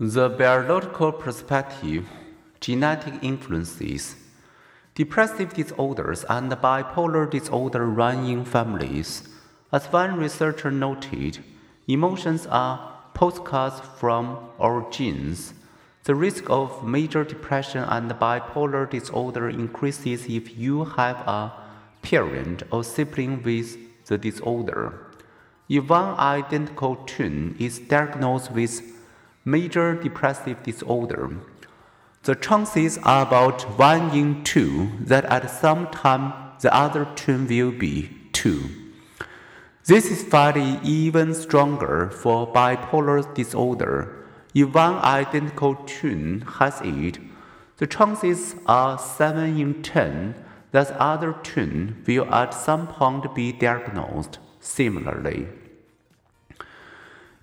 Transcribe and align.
The 0.00 0.28
biological 0.28 1.12
perspective, 1.12 2.08
genetic 2.58 3.14
influences. 3.22 4.16
Depressive 4.96 5.54
disorders 5.54 6.24
and 6.28 6.50
bipolar 6.50 7.30
disorder 7.30 7.86
run 7.86 8.24
in 8.24 8.44
families. 8.44 9.28
As 9.70 9.86
one 9.86 10.16
researcher 10.16 10.72
noted, 10.72 11.38
emotions 11.86 12.44
are 12.48 12.92
postcards 13.14 13.82
from 14.00 14.50
our 14.58 14.84
genes. 14.90 15.54
The 16.02 16.16
risk 16.16 16.50
of 16.50 16.84
major 16.84 17.22
depression 17.22 17.84
and 17.84 18.10
bipolar 18.10 18.90
disorder 18.90 19.48
increases 19.48 20.26
if 20.26 20.58
you 20.58 20.86
have 20.86 21.18
a 21.18 21.52
parent 22.02 22.64
or 22.72 22.82
sibling 22.82 23.44
with 23.44 23.76
the 24.06 24.18
disorder. 24.18 25.06
If 25.68 25.88
one 25.88 26.18
identical 26.18 26.96
twin 27.06 27.54
is 27.60 27.78
diagnosed 27.78 28.50
with 28.50 28.90
major 29.44 29.94
depressive 29.94 30.62
disorder, 30.62 31.30
the 32.22 32.34
chances 32.34 32.98
are 33.04 33.26
about 33.26 33.62
1 33.78 34.10
in 34.10 34.44
2 34.44 34.90
that 35.00 35.24
at 35.26 35.50
some 35.50 35.86
time 35.88 36.32
the 36.60 36.74
other 36.74 37.04
twin 37.16 37.46
will 37.46 37.72
be 37.72 38.10
2. 38.32 38.70
This 39.84 40.10
is 40.10 40.22
fairly 40.22 40.78
even 40.82 41.34
stronger 41.34 42.08
for 42.10 42.50
bipolar 42.50 43.34
disorder 43.34 44.24
if 44.54 44.72
one 44.72 44.94
identical 44.94 45.74
twin 45.74 46.42
has 46.42 46.80
it, 46.82 47.18
the 47.78 47.88
chances 47.88 48.54
are 48.66 48.96
7 48.96 49.60
in 49.60 49.82
10 49.82 50.34
that 50.70 50.88
the 50.88 51.02
other 51.02 51.32
twin 51.42 52.02
will 52.06 52.32
at 52.32 52.54
some 52.54 52.86
point 52.86 53.34
be 53.34 53.50
diagnosed 53.52 54.38
similarly. 54.60 55.48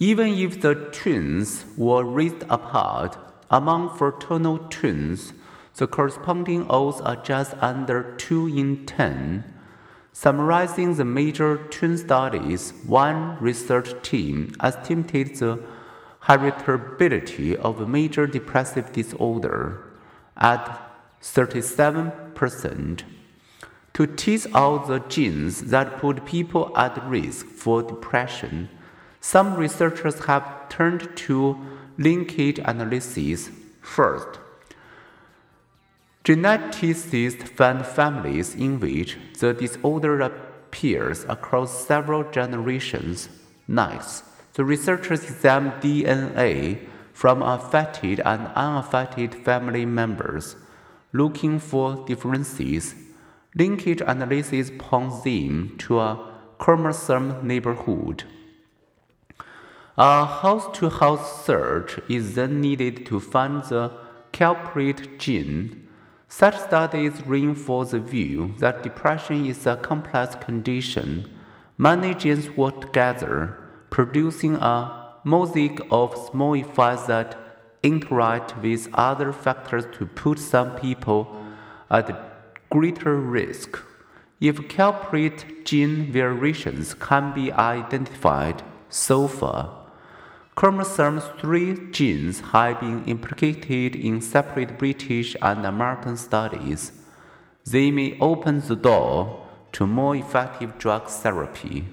Even 0.00 0.28
if 0.34 0.60
the 0.60 0.74
twins 0.74 1.64
were 1.76 2.04
raised 2.04 2.44
apart, 2.48 3.18
among 3.50 3.96
fraternal 3.96 4.58
twins, 4.70 5.32
the 5.76 5.88
corresponding 5.88 6.68
odds 6.68 7.00
are 7.00 7.16
just 7.16 7.54
under 7.60 8.14
2 8.16 8.46
in 8.46 8.86
10. 8.86 9.42
Summarizing 10.12 10.94
the 10.94 11.04
major 11.04 11.56
twin 11.70 11.98
studies, 11.98 12.72
one 12.86 13.36
research 13.40 13.90
team 14.02 14.52
estimated 14.60 15.36
the 15.36 15.58
heritability 16.24 17.56
of 17.56 17.88
major 17.88 18.26
depressive 18.26 18.92
disorder 18.92 19.82
at 20.36 20.80
37%. 21.22 23.02
To 23.94 24.06
tease 24.06 24.46
out 24.54 24.86
the 24.86 25.00
genes 25.00 25.70
that 25.70 25.98
put 25.98 26.24
people 26.24 26.76
at 26.76 27.02
risk 27.08 27.46
for 27.46 27.82
depression, 27.82 28.68
some 29.20 29.54
researchers 29.56 30.24
have 30.24 30.68
turned 30.68 31.16
to 31.16 31.56
linkage 31.96 32.58
analysis 32.64 33.50
first. 33.80 34.38
Geneticists 36.24 37.48
found 37.48 37.86
families 37.86 38.54
in 38.54 38.78
which 38.80 39.16
the 39.40 39.54
disorder 39.54 40.20
appears 40.20 41.24
across 41.24 41.86
several 41.86 42.30
generations. 42.30 43.28
Next, 43.66 44.24
the 44.52 44.64
researchers 44.64 45.24
examined 45.24 45.80
DNA 45.82 46.86
from 47.12 47.42
affected 47.42 48.20
and 48.20 48.48
unaffected 48.54 49.34
family 49.34 49.86
members, 49.86 50.56
looking 51.12 51.58
for 51.58 52.04
differences. 52.06 52.94
Linkage 53.56 54.02
analysis 54.02 54.70
points 54.78 55.22
them 55.22 55.74
to 55.78 55.98
a 55.98 56.32
chromosome 56.58 57.46
neighborhood. 57.46 58.24
A 60.00 60.24
house 60.24 60.68
to 60.78 60.90
house 60.90 61.44
search 61.44 61.98
is 62.08 62.36
then 62.36 62.60
needed 62.60 63.04
to 63.06 63.18
find 63.18 63.64
the 63.64 63.90
culprit 64.32 65.18
gene. 65.18 65.88
Such 66.28 66.56
studies 66.56 67.26
reinforce 67.26 67.90
the 67.90 67.98
view 67.98 68.54
that 68.58 68.84
depression 68.84 69.44
is 69.44 69.66
a 69.66 69.74
complex 69.74 70.36
condition. 70.36 71.28
Many 71.78 72.14
genes 72.14 72.48
work 72.50 72.80
together 72.80 73.58
producing 73.90 74.54
a 74.54 75.16
mosaic 75.24 75.80
of 75.90 76.16
small 76.30 76.54
effects 76.54 77.06
that 77.06 77.36
interact 77.82 78.56
with 78.62 78.88
other 78.94 79.32
factors 79.32 79.84
to 79.94 80.06
put 80.06 80.38
some 80.38 80.76
people 80.76 81.44
at 81.90 82.70
greater 82.70 83.16
risk. 83.16 83.80
If 84.40 84.68
culprit 84.68 85.64
gene 85.64 86.12
variations 86.12 86.94
can 86.94 87.34
be 87.34 87.50
identified 87.50 88.62
so 88.88 89.26
far, 89.26 89.87
chromosome 90.58 91.20
3 91.20 91.92
genes 91.92 92.40
have 92.40 92.80
been 92.80 93.04
implicated 93.04 93.94
in 93.94 94.20
separate 94.20 94.76
British 94.76 95.36
and 95.40 95.64
American 95.64 96.16
studies. 96.16 96.90
They 97.64 97.92
may 97.92 98.18
open 98.18 98.62
the 98.62 98.74
door 98.74 99.46
to 99.70 99.86
more 99.86 100.16
effective 100.16 100.76
drug 100.76 101.06
therapy. 101.06 101.84